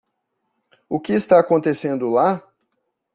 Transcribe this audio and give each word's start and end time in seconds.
O 0.89 0.99
que 0.99 1.13
está 1.13 1.39
acontecendo 1.39 2.09
lá? 2.09 2.41